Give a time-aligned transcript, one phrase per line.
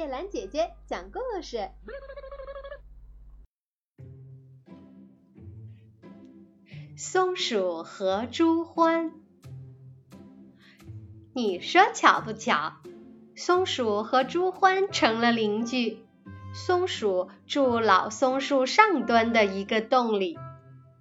[0.00, 1.68] 叶兰姐姐讲故事。
[6.96, 9.12] 松鼠和猪欢，
[11.34, 12.72] 你说巧不巧？
[13.36, 15.98] 松鼠和猪欢成了邻居。
[16.54, 20.38] 松鼠住老松树上端的一个洞里，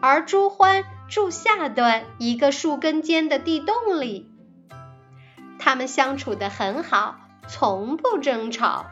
[0.00, 4.28] 而猪欢住下端一个树根间的地洞里。
[5.60, 7.20] 他们相处得很好，
[7.50, 8.86] 从不争吵。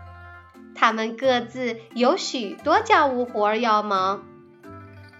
[0.75, 4.25] 他们各自有许多家务活要忙。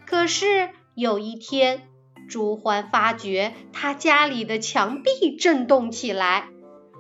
[0.07, 1.89] 可是有一天，
[2.29, 6.49] 朱欢发觉他家里的墙壁震动起来，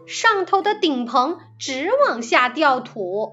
[0.06, 3.32] 上头的顶棚直往下掉土。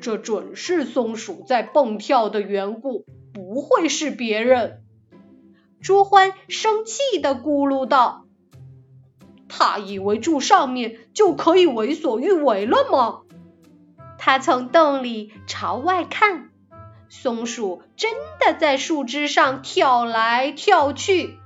[0.00, 4.82] 这准是松鼠在蹦跳的缘故，不会是别人。
[5.80, 8.23] 朱欢生气地咕噜道
[9.48, 13.20] ：“他以为住上面就可以为所欲为了吗？”
[14.18, 16.50] 他从洞里朝外看，
[17.08, 21.38] 松鼠真的在树枝上跳来跳去。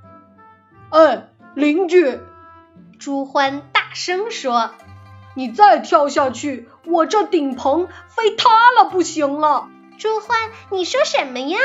[0.89, 2.19] 哎，邻居！
[2.99, 4.71] 朱欢大声说。
[5.35, 9.69] 你再跳下去，我这顶棚非塌了不行了。
[9.97, 11.57] 朱欢，你说什么呀？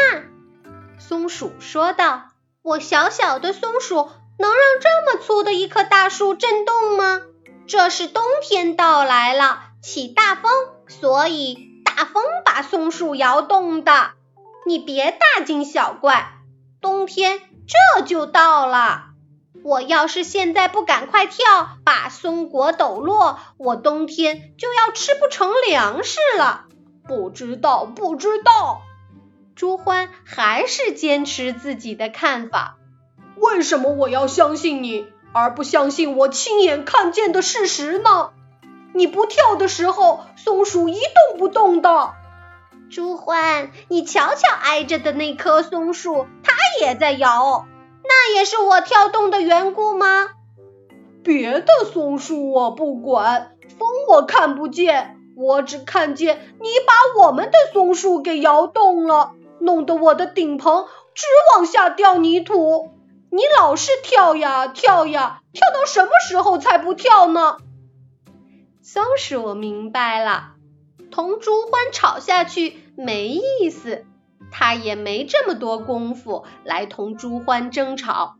[0.98, 2.28] 松鼠说道
[2.62, 7.20] ：“我小小的松鼠能让这么粗的一棵大树震动吗？
[7.66, 10.50] 这是冬天到来了，起大风，
[10.88, 14.10] 所以大风把松树摇动的。
[14.66, 16.32] 你别大惊小怪，
[16.80, 19.06] 冬天这就到了。”
[19.64, 26.66] 我要是现在不赶快跳，把松果抖落，我冬天就要吃不成粮食了。
[27.08, 28.82] 不知道，不知道。
[29.56, 32.76] 朱欢还是坚持自己的看法。
[33.36, 38.30] 为什么我要相信你，而不相信我亲眼看见的事实呢？
[38.94, 42.12] 你不跳的时候，松鼠一动不动的。
[42.90, 47.66] 朱欢，你瞧瞧挨着的那棵松树，它也在摇。
[48.04, 50.28] 那也是我跳动的缘故吗？
[51.24, 61.24] 别的松树我不管，风我看不见，我只看见你把我们的松树给摇动了，弄得我的顶棚直
[61.56, 62.90] 往下掉泥土。
[63.34, 67.56] 你老是跳呀跳呀，跳到什么时候才不跳呢？
[68.80, 70.52] 松鼠明白了，
[71.10, 74.06] 同猪欢吵下去没意思。
[74.52, 78.36] 他也没这么多功夫来同猪欢争吵。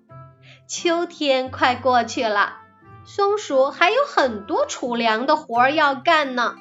[0.69, 2.59] 秋天快过去了，
[3.05, 6.55] 松鼠还有很多储粮的活儿要干呢。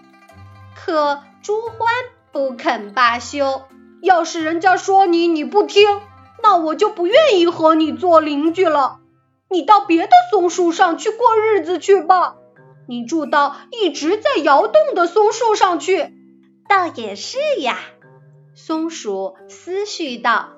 [0.75, 1.94] 可猪欢
[2.31, 3.61] 不肯罢休。
[4.01, 6.01] 要是人家说你你不听，
[6.44, 9.00] 那我就不愿意和你做邻居了。
[9.50, 12.36] 你到别的松树上去过日子去吧。
[12.88, 16.14] 你住到一直在摇动的松树上去。
[16.68, 17.80] 倒也是呀。
[18.56, 20.50] 松鼠思绪道：“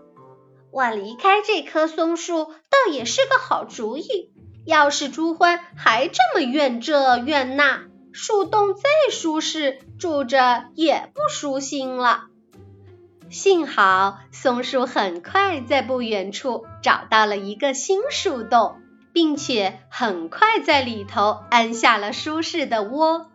[0.72, 4.32] 我离开这棵松树倒也是个好主意。
[4.66, 8.82] 要是朱欢还这么怨这怨那，树洞再
[9.12, 12.26] 舒适，住着也不舒心了。”
[13.30, 18.76] 幸好松树很快在不远处找到了一个新树洞，
[19.14, 23.32] 并且很快在里头安下了舒适的窝。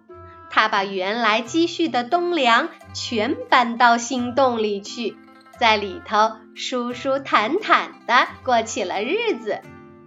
[0.49, 5.17] 它把原来积蓄的冬粮全搬到新洞里去，
[5.59, 9.61] 在里头舒舒坦坦的过起了日子。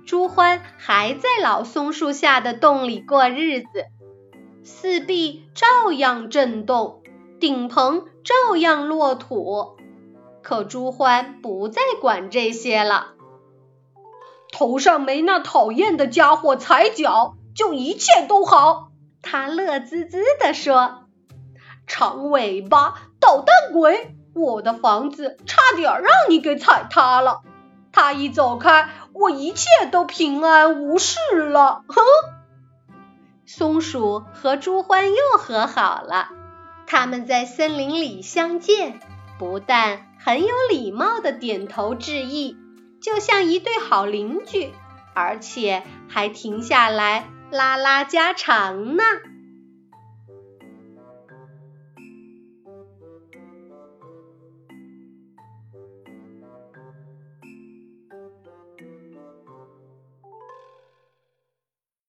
[0.06, 3.86] 朱欢还在老松树下的洞里过日子，
[4.64, 7.02] 四壁照样震动，
[7.40, 8.06] 顶棚
[8.48, 9.78] 照样落土。
[10.42, 13.14] 可朱欢不再管这些了，
[14.52, 18.90] 头上没那讨厌的家伙踩脚，就一切都好。
[19.22, 21.06] 他乐滋滋地说
[21.88, 27.42] ：“长尾巴捣蛋鬼，我的房子差点让你给踩塌了。
[27.94, 32.04] 他一走开，我一切都平安无事了。”哼！
[33.46, 36.28] 松鼠和朱欢又和好了。
[36.94, 39.00] 他们在森林里相见，
[39.40, 42.56] 不但很有礼貌的点头致意，
[43.02, 44.72] 就像一对好邻居，
[45.16, 47.28] 而且还停下来。
[47.50, 49.04] 拉拉家常呢。